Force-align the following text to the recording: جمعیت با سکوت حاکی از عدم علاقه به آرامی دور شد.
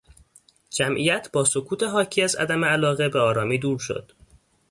جمعیت 0.69 1.31
با 1.31 1.43
سکوت 1.45 1.83
حاکی 1.83 2.21
از 2.21 2.35
عدم 2.35 2.65
علاقه 2.65 3.09
به 3.09 3.19
آرامی 3.19 3.57
دور 3.59 3.79
شد. 3.79 4.11